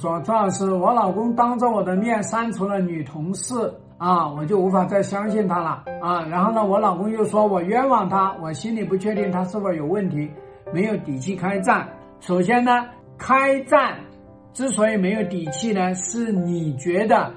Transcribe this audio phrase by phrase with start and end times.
[0.00, 3.54] 说张老师，我老公当着我的面删除了女同事
[3.98, 6.22] 啊，我就无法再相信他了啊。
[6.22, 10.28] 然后呢，我老公又说我冤枉他，我心里不确定他是否有问题，
[10.72, 11.86] 没有底气开战。
[12.20, 12.86] 首先呢，
[13.18, 13.98] 开战
[14.54, 17.30] 之所以没有底气呢，是你觉得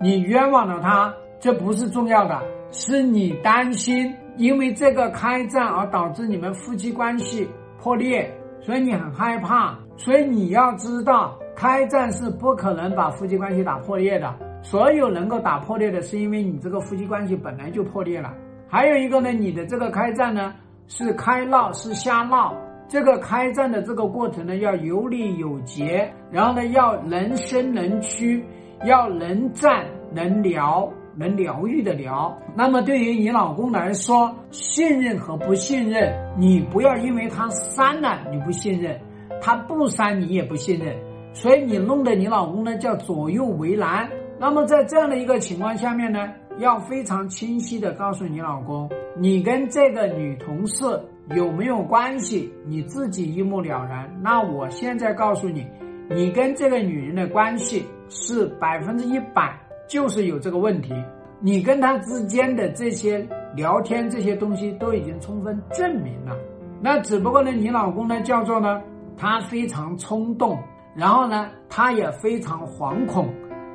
[0.00, 7.46] 你冤枉了他，这不是重要的，是你担心因为这个开战而导致你们夫妻关系
[7.78, 9.76] 破裂，所以你很害怕。
[9.98, 11.36] 所以你要知道。
[11.56, 18.32] 开战是不可能把夫妻关系打破裂的，所有能够打破裂的，是因为你这个夫妻关系本来就破裂了。
[18.68, 20.52] 还有一个呢，你的这个开战呢
[20.86, 22.54] 是开闹是瞎闹，
[22.88, 28.44] 这个开战的这个过程呢要有理有节，然后呢要能伸能屈，
[28.84, 32.36] 要能战能聊能疗愈的疗。
[32.54, 39.00] 那么对于你老公来说，信任和不信任，你不要因为他删了你不信任，
[39.40, 40.94] 他不删你也不信任。
[41.36, 44.08] 所以你弄得你老公呢叫左右为难，
[44.40, 50.86] 那么在这样的一个情况下面呢，要非常清晰的告诉你老公，你跟这个女同事
[51.34, 54.10] 有没有关系，你自己一目了然。
[54.22, 55.66] 那我现在告诉你，
[56.08, 59.54] 你跟这个女人的关系是百分之一百
[59.86, 60.94] 就是有这个问题，
[61.38, 63.18] 你跟她之间的这些
[63.54, 66.34] 聊天这些东西都已经充分证明了。
[66.80, 68.80] 那只不过呢，你老公呢叫做呢，
[69.18, 70.58] 他非常冲动。
[70.96, 73.28] 然后呢，他也非常惶恐，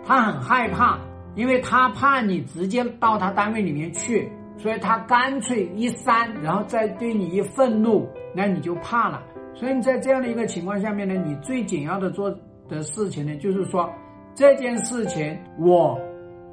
[0.04, 0.98] 他很害怕，
[1.36, 9.22] 因为他怕你直接到他单位里面去，所以他干脆一删，然后再对你一愤怒，那你就怕了。
[9.54, 12.34] 所以你在这样的一个情况下面呢，你最紧要的做
[12.68, 13.88] 的事情呢，就是说
[14.34, 16.00] 这件事情我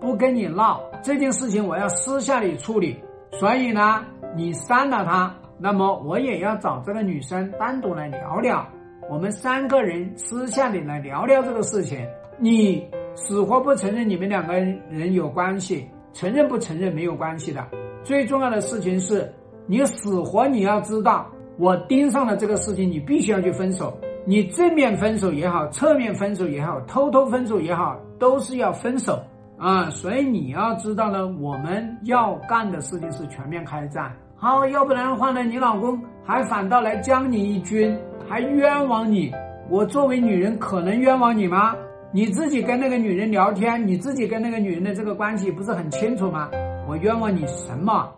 [0.00, 2.98] 不跟你闹，这件事情我要私下里处理。
[3.32, 4.04] 所以呢，
[4.36, 8.66] 你删了他，那么我也要找这个女生单独来聊聊。
[9.10, 12.06] 我们三个人私下里来聊聊这个事情。
[12.38, 17.66] 你死活不承认你们两个人有关系，承认不承认没有关系的。
[18.04, 19.32] 最重要的事情是，
[19.66, 23.98] 你死活你要知道，我盯上了这个事情，你必须要去分手。
[24.26, 29.18] 你正面分手也好，侧面分手也好，偷偷分手也好，都是要分手
[29.56, 29.88] 啊。
[29.88, 34.14] 所以你要知道呢，我们要干的事情是全面开战。
[34.40, 37.98] 好，要不然的话呢，你老公还反倒来将你一军。
[38.28, 39.32] 还冤枉你？
[39.68, 41.74] 我作为女人可能冤枉你吗？
[42.12, 46.48] 你自己跟那个女人聊天，你自己跟那个女人的这个关系不是很清楚吗？
[46.86, 48.08] 我冤枉你什么？